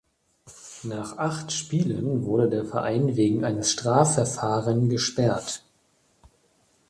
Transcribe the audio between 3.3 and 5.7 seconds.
eines Strafverfahren gesperrt.